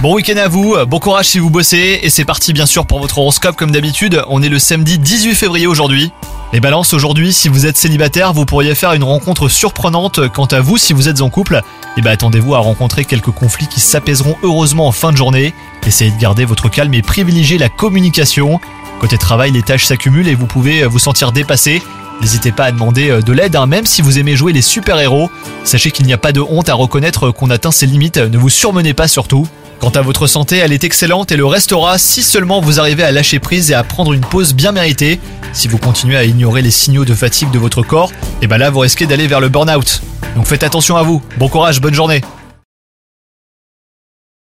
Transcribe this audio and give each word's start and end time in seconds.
Bon 0.00 0.14
week-end 0.14 0.38
à 0.38 0.48
vous, 0.48 0.74
bon 0.86 0.98
courage 0.98 1.26
si 1.26 1.38
vous 1.38 1.50
bossez, 1.50 2.00
et 2.02 2.08
c'est 2.08 2.24
parti 2.24 2.54
bien 2.54 2.64
sûr 2.64 2.86
pour 2.86 3.00
votre 3.00 3.18
horoscope 3.18 3.54
comme 3.54 3.70
d'habitude, 3.70 4.22
on 4.28 4.42
est 4.42 4.48
le 4.48 4.58
samedi 4.58 4.98
18 4.98 5.34
février 5.34 5.66
aujourd'hui. 5.66 6.10
Les 6.54 6.60
balances 6.60 6.94
aujourd'hui, 6.94 7.34
si 7.34 7.48
vous 7.50 7.66
êtes 7.66 7.76
célibataire, 7.76 8.32
vous 8.32 8.46
pourriez 8.46 8.74
faire 8.74 8.94
une 8.94 9.04
rencontre 9.04 9.50
surprenante. 9.50 10.26
Quant 10.30 10.46
à 10.46 10.60
vous, 10.62 10.78
si 10.78 10.94
vous 10.94 11.10
êtes 11.10 11.20
en 11.20 11.28
couple, 11.28 11.60
eh 11.98 12.00
ben 12.00 12.12
attendez-vous 12.12 12.54
à 12.54 12.60
rencontrer 12.60 13.04
quelques 13.04 13.30
conflits 13.30 13.68
qui 13.68 13.80
s'apaiseront 13.80 14.36
heureusement 14.42 14.86
en 14.86 14.92
fin 14.92 15.12
de 15.12 15.18
journée. 15.18 15.52
Essayez 15.86 16.10
de 16.10 16.18
garder 16.18 16.46
votre 16.46 16.70
calme 16.70 16.94
et 16.94 17.02
privilégiez 17.02 17.58
la 17.58 17.68
communication. 17.68 18.58
Côté 19.00 19.18
travail, 19.18 19.50
les 19.50 19.62
tâches 19.62 19.84
s'accumulent 19.84 20.28
et 20.28 20.34
vous 20.34 20.46
pouvez 20.46 20.84
vous 20.86 20.98
sentir 20.98 21.32
dépassé. 21.32 21.82
N'hésitez 22.20 22.52
pas 22.52 22.64
à 22.64 22.72
demander 22.72 23.10
euh, 23.10 23.20
de 23.20 23.32
l'aide, 23.32 23.56
hein, 23.56 23.66
même 23.66 23.86
si 23.86 24.02
vous 24.02 24.18
aimez 24.18 24.36
jouer 24.36 24.52
les 24.52 24.62
super-héros. 24.62 25.30
Sachez 25.64 25.90
qu'il 25.90 26.06
n'y 26.06 26.12
a 26.12 26.18
pas 26.18 26.32
de 26.32 26.40
honte 26.40 26.68
à 26.68 26.74
reconnaître 26.74 27.30
qu'on 27.30 27.50
atteint 27.50 27.70
ses 27.70 27.86
limites, 27.86 28.18
ne 28.18 28.38
vous 28.38 28.48
surmenez 28.48 28.94
pas 28.94 29.08
surtout. 29.08 29.46
Quant 29.78 29.90
à 29.90 30.02
votre 30.02 30.26
santé, 30.26 30.56
elle 30.56 30.72
est 30.72 30.82
excellente 30.82 31.30
et 31.30 31.36
le 31.36 31.46
restera 31.46 31.98
si 31.98 32.22
seulement 32.22 32.60
vous 32.60 32.80
arrivez 32.80 33.04
à 33.04 33.12
lâcher 33.12 33.38
prise 33.38 33.70
et 33.70 33.74
à 33.74 33.84
prendre 33.84 34.12
une 34.12 34.22
pause 34.22 34.52
bien 34.52 34.72
méritée. 34.72 35.20
Si 35.52 35.68
vous 35.68 35.78
continuez 35.78 36.16
à 36.16 36.24
ignorer 36.24 36.62
les 36.62 36.72
signaux 36.72 37.04
de 37.04 37.14
fatigue 37.14 37.52
de 37.52 37.58
votre 37.60 37.82
corps, 37.82 38.10
et 38.42 38.48
ben 38.48 38.58
là 38.58 38.70
vous 38.70 38.80
risquez 38.80 39.06
d'aller 39.06 39.28
vers 39.28 39.40
le 39.40 39.48
burn-out. 39.48 40.02
Donc 40.34 40.46
faites 40.46 40.64
attention 40.64 40.96
à 40.96 41.04
vous. 41.04 41.22
Bon 41.38 41.48
courage, 41.48 41.80
bonne 41.80 41.94
journée. 41.94 42.22